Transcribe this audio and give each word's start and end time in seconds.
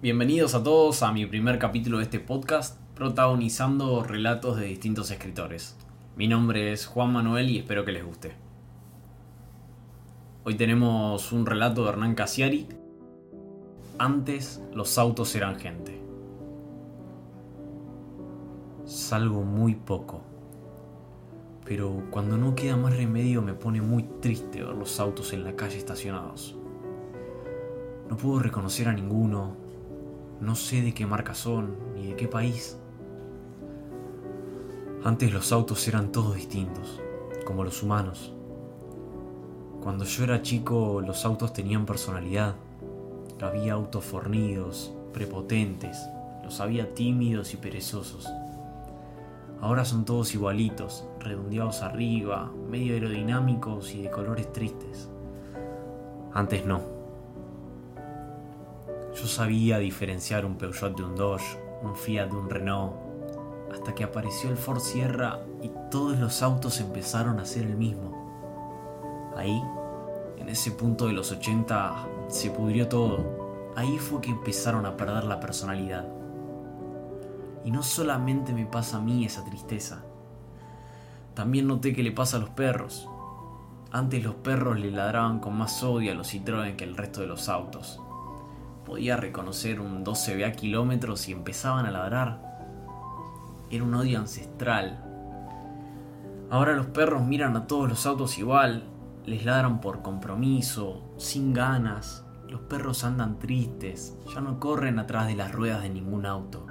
Bienvenidos 0.00 0.54
a 0.54 0.62
todos 0.62 1.02
a 1.02 1.10
mi 1.10 1.26
primer 1.26 1.58
capítulo 1.58 1.98
de 1.98 2.04
este 2.04 2.20
podcast, 2.20 2.80
protagonizando 2.94 4.04
relatos 4.04 4.56
de 4.56 4.66
distintos 4.66 5.10
escritores. 5.10 5.76
Mi 6.14 6.28
nombre 6.28 6.72
es 6.72 6.86
Juan 6.86 7.12
Manuel 7.12 7.50
y 7.50 7.58
espero 7.58 7.84
que 7.84 7.90
les 7.90 8.06
guste. 8.06 8.30
Hoy 10.44 10.54
tenemos 10.54 11.32
un 11.32 11.46
relato 11.46 11.82
de 11.82 11.88
Hernán 11.88 12.14
Casiari. 12.14 12.68
Antes 13.98 14.62
los 14.72 14.98
autos 14.98 15.34
eran 15.34 15.58
gente. 15.58 16.00
Salgo 18.84 19.42
muy 19.42 19.74
poco. 19.74 20.22
Pero 21.64 22.04
cuando 22.12 22.38
no 22.38 22.54
queda 22.54 22.76
más 22.76 22.96
remedio 22.96 23.42
me 23.42 23.54
pone 23.54 23.82
muy 23.82 24.04
triste 24.20 24.62
ver 24.62 24.76
los 24.76 25.00
autos 25.00 25.32
en 25.32 25.42
la 25.42 25.56
calle 25.56 25.76
estacionados. 25.76 26.56
No 28.08 28.16
puedo 28.16 28.38
reconocer 28.38 28.86
a 28.86 28.92
ninguno, 28.92 29.67
no 30.48 30.54
sé 30.54 30.80
de 30.80 30.94
qué 30.94 31.04
marca 31.04 31.34
son 31.34 31.76
ni 31.94 32.06
de 32.06 32.16
qué 32.16 32.26
país. 32.26 32.78
Antes 35.04 35.30
los 35.30 35.52
autos 35.52 35.86
eran 35.86 36.10
todos 36.10 36.36
distintos, 36.36 37.02
como 37.44 37.64
los 37.64 37.82
humanos. 37.82 38.32
Cuando 39.82 40.06
yo 40.06 40.24
era 40.24 40.40
chico 40.40 41.02
los 41.06 41.26
autos 41.26 41.52
tenían 41.52 41.84
personalidad. 41.84 42.54
Había 43.42 43.74
autos 43.74 44.06
fornidos, 44.06 44.90
prepotentes, 45.12 45.98
los 46.42 46.60
había 46.60 46.94
tímidos 46.94 47.52
y 47.52 47.58
perezosos. 47.58 48.26
Ahora 49.60 49.84
son 49.84 50.06
todos 50.06 50.34
igualitos, 50.34 51.04
redondeados 51.20 51.82
arriba, 51.82 52.50
medio 52.70 52.94
aerodinámicos 52.94 53.94
y 53.94 54.00
de 54.00 54.10
colores 54.10 54.50
tristes. 54.50 55.10
Antes 56.32 56.64
no. 56.64 56.97
Yo 59.20 59.26
sabía 59.26 59.78
diferenciar 59.78 60.46
un 60.46 60.54
Peugeot 60.54 60.96
de 60.96 61.02
un 61.02 61.16
Dodge, 61.16 61.58
un 61.82 61.96
Fiat 61.96 62.28
de 62.28 62.36
un 62.36 62.48
Renault, 62.48 62.92
hasta 63.72 63.92
que 63.92 64.04
apareció 64.04 64.48
el 64.48 64.56
Ford 64.56 64.78
Sierra 64.78 65.40
y 65.60 65.72
todos 65.90 66.16
los 66.18 66.40
autos 66.40 66.78
empezaron 66.78 67.40
a 67.40 67.44
ser 67.44 67.64
el 67.64 67.76
mismo. 67.76 69.32
Ahí, 69.36 69.60
en 70.36 70.48
ese 70.48 70.70
punto 70.70 71.08
de 71.08 71.14
los 71.14 71.32
80, 71.32 72.06
se 72.28 72.52
pudrió 72.52 72.86
todo. 72.86 73.72
Ahí 73.74 73.98
fue 73.98 74.20
que 74.20 74.30
empezaron 74.30 74.86
a 74.86 74.96
perder 74.96 75.24
la 75.24 75.40
personalidad. 75.40 76.06
Y 77.64 77.72
no 77.72 77.82
solamente 77.82 78.52
me 78.52 78.66
pasa 78.66 78.98
a 78.98 79.00
mí 79.00 79.24
esa 79.24 79.44
tristeza. 79.44 80.04
También 81.34 81.66
noté 81.66 81.92
que 81.92 82.04
le 82.04 82.12
pasa 82.12 82.36
a 82.36 82.40
los 82.40 82.50
perros. 82.50 83.08
Antes 83.90 84.22
los 84.22 84.36
perros 84.36 84.78
le 84.78 84.92
ladraban 84.92 85.40
con 85.40 85.58
más 85.58 85.82
odio 85.82 86.12
a 86.12 86.14
los 86.14 86.32
Citroën 86.32 86.76
que 86.76 86.84
el 86.84 86.96
resto 86.96 87.20
de 87.20 87.26
los 87.26 87.48
autos 87.48 88.00
podía 88.88 89.18
reconocer 89.18 89.80
un 89.80 90.02
12B 90.02 90.46
a 90.46 90.52
kilómetros 90.52 91.28
y 91.28 91.32
empezaban 91.32 91.84
a 91.84 91.90
ladrar. 91.90 92.40
Era 93.70 93.84
un 93.84 93.94
odio 93.94 94.18
ancestral. 94.18 95.04
Ahora 96.50 96.72
los 96.72 96.86
perros 96.86 97.22
miran 97.22 97.54
a 97.54 97.66
todos 97.66 97.86
los 97.86 98.06
autos 98.06 98.38
igual, 98.38 98.84
les 99.26 99.44
ladran 99.44 99.82
por 99.82 100.00
compromiso, 100.00 101.02
sin 101.18 101.52
ganas. 101.52 102.24
Los 102.48 102.62
perros 102.62 103.04
andan 103.04 103.38
tristes, 103.38 104.16
ya 104.32 104.40
no 104.40 104.58
corren 104.58 104.98
atrás 104.98 105.26
de 105.26 105.36
las 105.36 105.52
ruedas 105.52 105.82
de 105.82 105.90
ningún 105.90 106.24
auto. 106.24 106.66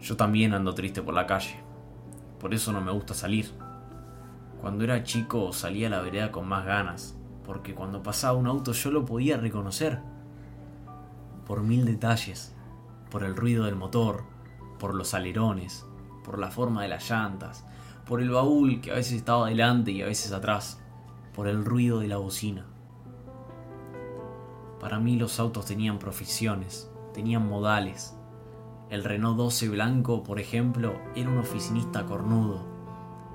Yo 0.00 0.16
también 0.16 0.54
ando 0.54 0.74
triste 0.74 1.02
por 1.02 1.12
la 1.12 1.26
calle, 1.26 1.60
por 2.40 2.54
eso 2.54 2.72
no 2.72 2.80
me 2.80 2.90
gusta 2.90 3.12
salir. 3.12 3.50
Cuando 4.62 4.82
era 4.82 5.02
chico 5.02 5.52
salía 5.52 5.88
a 5.88 5.90
la 5.90 6.00
vereda 6.00 6.32
con 6.32 6.48
más 6.48 6.64
ganas, 6.64 7.19
porque 7.44 7.74
cuando 7.74 8.02
pasaba 8.02 8.38
un 8.38 8.46
auto 8.46 8.72
yo 8.72 8.90
lo 8.90 9.04
podía 9.04 9.36
reconocer. 9.36 10.00
Por 11.46 11.62
mil 11.62 11.84
detalles, 11.84 12.54
por 13.10 13.24
el 13.24 13.36
ruido 13.36 13.64
del 13.64 13.76
motor, 13.76 14.24
por 14.78 14.94
los 14.94 15.14
alerones, 15.14 15.86
por 16.24 16.38
la 16.38 16.50
forma 16.50 16.82
de 16.82 16.88
las 16.88 17.08
llantas, 17.10 17.64
por 18.06 18.20
el 18.20 18.30
baúl 18.30 18.80
que 18.80 18.92
a 18.92 18.94
veces 18.94 19.14
estaba 19.14 19.48
delante 19.48 19.90
y 19.90 20.02
a 20.02 20.06
veces 20.06 20.32
atrás, 20.32 20.80
por 21.34 21.48
el 21.48 21.64
ruido 21.64 22.00
de 22.00 22.08
la 22.08 22.16
bocina. 22.16 22.66
Para 24.80 24.98
mí 24.98 25.16
los 25.16 25.38
autos 25.38 25.66
tenían 25.66 25.98
profesiones, 25.98 26.90
tenían 27.12 27.46
modales. 27.46 28.16
El 28.88 29.04
Renault 29.04 29.36
12 29.36 29.68
blanco, 29.68 30.22
por 30.22 30.40
ejemplo, 30.40 30.94
era 31.14 31.28
un 31.28 31.38
oficinista 31.38 32.06
cornudo, 32.06 32.64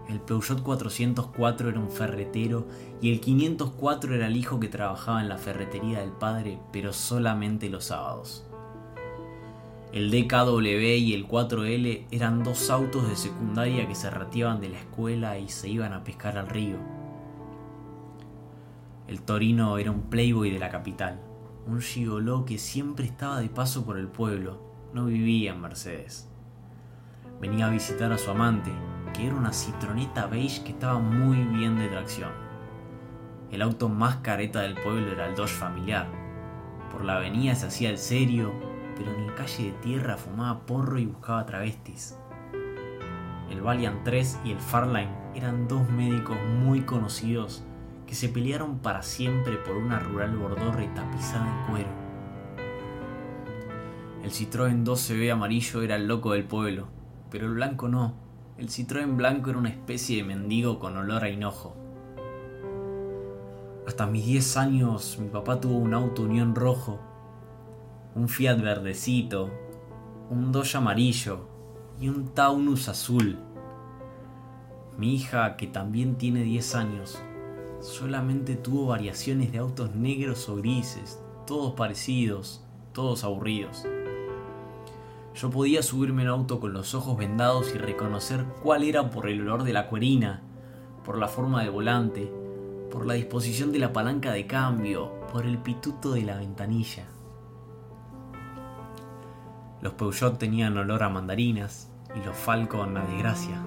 el 0.09 0.19
Peugeot 0.19 0.61
404 0.61 1.69
era 1.69 1.79
un 1.79 1.89
ferretero 1.89 2.67
y 3.01 3.11
el 3.11 3.19
504 3.19 4.15
era 4.15 4.27
el 4.27 4.37
hijo 4.37 4.59
que 4.59 4.67
trabajaba 4.67 5.21
en 5.21 5.29
la 5.29 5.37
ferretería 5.37 6.01
del 6.01 6.11
padre, 6.11 6.59
pero 6.71 6.93
solamente 6.93 7.69
los 7.69 7.85
sábados. 7.85 8.45
El 9.91 10.11
DKW 10.11 10.97
y 10.97 11.13
el 11.13 11.27
4L 11.27 12.07
eran 12.11 12.43
dos 12.43 12.69
autos 12.69 13.07
de 13.07 13.15
secundaria 13.15 13.87
que 13.87 13.95
se 13.95 14.09
retiraban 14.09 14.59
de 14.59 14.69
la 14.69 14.79
escuela 14.79 15.39
y 15.39 15.47
se 15.47 15.69
iban 15.69 15.93
a 15.93 16.03
pescar 16.03 16.37
al 16.37 16.49
río. 16.49 16.77
El 19.07 19.21
Torino 19.21 19.77
era 19.77 19.91
un 19.91 20.01
playboy 20.03 20.51
de 20.51 20.59
la 20.59 20.69
capital, 20.69 21.21
un 21.65 21.81
gigoló 21.81 22.45
que 22.45 22.57
siempre 22.57 23.05
estaba 23.05 23.39
de 23.39 23.49
paso 23.49 23.85
por 23.85 23.97
el 23.97 24.07
pueblo, 24.07 24.59
no 24.93 25.05
vivía 25.05 25.53
en 25.53 25.61
Mercedes. 25.61 26.27
Venía 27.39 27.67
a 27.67 27.71
visitar 27.71 28.11
a 28.11 28.17
su 28.17 28.31
amante, 28.31 28.71
que 29.15 29.27
era 29.27 29.35
una 29.35 29.53
citroneta 29.53 30.27
beige 30.27 30.63
que 30.63 30.71
estaba 30.71 30.99
muy 30.99 31.37
bien 31.37 31.77
de 31.77 31.87
tracción. 31.87 32.31
El 33.51 33.61
auto 33.61 33.87
más 33.87 34.17
careta 34.17 34.61
del 34.61 34.73
pueblo 34.73 35.11
era 35.11 35.27
el 35.27 35.35
Dodge 35.35 35.53
familiar. 35.53 36.07
Por 36.91 37.05
la 37.05 37.17
avenida 37.17 37.55
se 37.55 37.67
hacía 37.67 37.89
el 37.89 37.97
serio, 37.97 38.51
pero 38.97 39.13
en 39.13 39.27
la 39.27 39.35
calle 39.35 39.65
de 39.65 39.71
tierra 39.79 40.17
fumaba 40.17 40.65
porro 40.65 40.99
y 40.99 41.05
buscaba 41.05 41.45
travestis. 41.45 42.17
El 43.49 43.61
Valiant 43.61 44.03
3 44.03 44.39
y 44.43 44.51
el 44.51 44.59
Farline 44.59 45.11
eran 45.33 45.67
dos 45.67 45.89
médicos 45.89 46.37
muy 46.59 46.81
conocidos 46.81 47.63
que 48.07 48.15
se 48.15 48.27
pelearon 48.29 48.79
para 48.79 49.01
siempre 49.01 49.57
por 49.57 49.77
una 49.77 49.99
rural 49.99 50.35
bordorra 50.35 50.83
y 50.83 50.87
tapizada 50.89 51.47
en 51.47 51.71
cuero. 51.71 51.89
El 54.23 54.31
Citroën 54.31 54.83
12B 54.83 55.31
amarillo 55.31 55.81
era 55.83 55.95
el 55.95 56.07
loco 56.07 56.33
del 56.33 56.43
pueblo, 56.43 56.87
pero 57.29 57.45
el 57.45 57.53
blanco 57.53 57.87
no. 57.87 58.24
El 58.57 58.69
Citroën 58.69 59.17
blanco 59.17 59.49
era 59.49 59.59
una 59.59 59.67
especie 59.67 60.15
de 60.15 60.23
mendigo 60.23 60.79
con 60.79 60.95
olor 60.95 61.25
a 61.25 61.29
hinojo. 61.29 61.75
Hasta 63.85 64.05
mis 64.05 64.25
10 64.25 64.55
años 64.55 65.17
mi 65.19 65.27
papá 65.27 65.59
tuvo 65.59 65.75
un 65.75 65.93
auto 65.93 66.21
Unión 66.21 66.55
rojo, 66.55 67.01
un 68.15 68.29
Fiat 68.29 68.61
verdecito, 68.61 69.49
un 70.29 70.53
Dodge 70.53 70.77
amarillo 70.77 71.49
y 71.99 72.07
un 72.07 72.33
Taunus 72.33 72.87
azul. 72.87 73.37
Mi 74.97 75.15
hija, 75.15 75.57
que 75.57 75.67
también 75.67 76.15
tiene 76.15 76.43
10 76.43 76.75
años, 76.75 77.21
solamente 77.81 78.55
tuvo 78.55 78.87
variaciones 78.87 79.51
de 79.51 79.57
autos 79.57 79.95
negros 79.95 80.47
o 80.47 80.55
grises, 80.55 81.21
todos 81.45 81.73
parecidos, 81.73 82.63
todos 82.93 83.25
aburridos. 83.25 83.85
Yo 85.35 85.49
podía 85.49 85.83
subirme 85.83 86.21
en 86.21 86.29
auto 86.29 86.61
con 86.61 86.71
los 86.71 86.95
ojos 86.95 87.17
vendados 87.17 87.73
y 87.75 87.77
reconocer 87.77 88.45
cuál 88.63 88.83
era 88.83 89.09
por 89.09 89.27
el 89.27 89.41
olor 89.41 89.63
de 89.63 89.73
la 89.73 89.89
cuerina, 89.89 90.41
por 91.03 91.17
la 91.17 91.27
forma 91.27 91.61
del 91.61 91.71
volante, 91.71 92.31
por 92.89 93.05
la 93.05 93.15
disposición 93.15 93.73
de 93.73 93.79
la 93.79 93.91
palanca 93.91 94.31
de 94.31 94.47
cambio, 94.47 95.11
por 95.33 95.45
el 95.45 95.57
pituto 95.57 96.13
de 96.13 96.21
la 96.21 96.37
ventanilla. 96.37 97.07
Los 99.81 99.93
Peugeot 99.93 100.39
tenían 100.39 100.77
olor 100.77 101.03
a 101.03 101.09
mandarinas 101.09 101.91
y 102.15 102.25
los 102.25 102.37
Falcon 102.37 102.95
a 102.95 103.05
desgracia. 103.05 103.61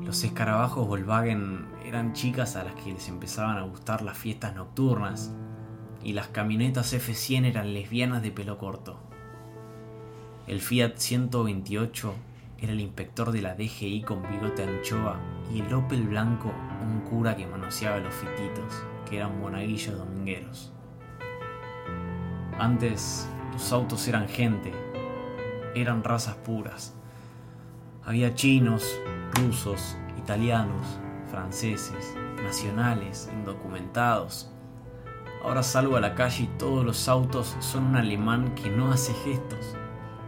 Los 0.00 0.24
escarabajos 0.24 0.88
Volkswagen 0.88 1.66
eran 1.84 2.14
chicas 2.14 2.56
a 2.56 2.64
las 2.64 2.74
que 2.76 2.94
les 2.94 3.08
empezaban 3.08 3.58
a 3.58 3.62
gustar 3.62 4.00
las 4.00 4.16
fiestas 4.16 4.54
nocturnas 4.54 5.34
y 6.02 6.14
las 6.14 6.28
camionetas 6.28 6.94
F100 6.94 7.44
eran 7.44 7.74
lesbianas 7.74 8.22
de 8.22 8.30
pelo 8.30 8.56
corto. 8.56 9.11
El 10.48 10.60
Fiat 10.60 10.96
128 10.96 12.14
era 12.58 12.72
el 12.72 12.80
inspector 12.80 13.30
de 13.30 13.42
la 13.42 13.54
DGI 13.54 14.02
con 14.02 14.22
bigote 14.28 14.64
anchoa 14.64 15.16
y 15.54 15.60
el 15.60 15.72
Opel 15.72 16.02
blanco 16.02 16.52
un 16.82 17.00
cura 17.02 17.36
que 17.36 17.46
manoseaba 17.46 17.98
los 17.98 18.12
fititos, 18.12 18.82
que 19.08 19.18
eran 19.18 19.40
monaguillos 19.40 19.96
domingueros. 19.96 20.72
Antes 22.58 23.28
los 23.52 23.72
autos 23.72 24.08
eran 24.08 24.28
gente, 24.28 24.72
eran 25.76 26.02
razas 26.02 26.34
puras. 26.34 26.96
Había 28.04 28.34
chinos, 28.34 28.98
rusos, 29.34 29.96
italianos, 30.18 30.84
franceses, 31.30 32.16
nacionales, 32.42 33.30
indocumentados. 33.32 34.50
Ahora 35.44 35.62
salgo 35.62 35.96
a 35.96 36.00
la 36.00 36.16
calle 36.16 36.44
y 36.44 36.58
todos 36.58 36.84
los 36.84 37.08
autos 37.08 37.56
son 37.60 37.86
un 37.86 37.96
alemán 37.96 38.56
que 38.56 38.70
no 38.70 38.90
hace 38.90 39.14
gestos 39.14 39.76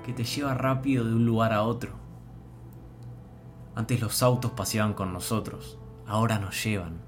que 0.04 0.12
te 0.12 0.22
lleva 0.22 0.54
rápido 0.54 1.04
de 1.04 1.14
un 1.14 1.26
lugar 1.26 1.52
a 1.52 1.64
otro. 1.64 1.92
Antes 3.74 4.00
los 4.00 4.22
autos 4.22 4.52
paseaban 4.52 4.94
con 4.94 5.12
nosotros, 5.12 5.78
ahora 6.06 6.38
nos 6.38 6.62
llevan. 6.62 7.00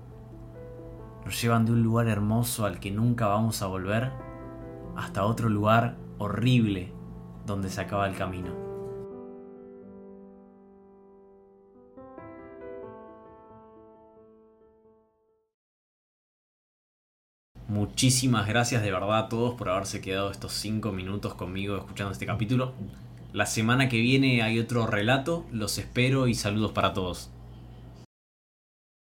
Nos 1.25 1.41
llevan 1.41 1.65
de 1.65 1.73
un 1.73 1.83
lugar 1.83 2.09
hermoso 2.09 2.67
al 2.67 2.81
que 2.81 2.91
nunca 2.91 3.27
vamos 3.27 3.63
a 3.63 3.67
volver 3.67 4.11
hasta 4.97 5.25
otro 5.25 5.49
lugar 5.49 5.97
horrible 6.19 6.93
donde 7.45 7.69
se 7.69 7.81
acaba 7.83 8.09
el 8.09 8.17
camino. 8.17 8.66
Muchísimas 17.69 18.47
gracias 18.47 18.83
de 18.83 18.93
verdad 18.93 19.19
a 19.19 19.29
todos 19.29 19.55
por 19.55 19.69
haberse 19.69 20.01
quedado 20.01 20.31
estos 20.31 20.53
5 20.53 20.93
minutos 20.93 21.35
conmigo 21.35 21.79
escuchando 21.79 22.13
este 22.13 22.25
capítulo. 22.25 22.73
La 23.33 23.45
semana 23.45 23.89
que 23.89 24.01
viene 24.01 24.43
hay 24.43 24.61
otro 24.61 24.87
relato, 24.87 25.45
los 25.51 25.77
espero 25.79 26.29
y 26.29 26.35
saludos 26.35 26.71
para 26.71 26.95
todos. 26.95 27.29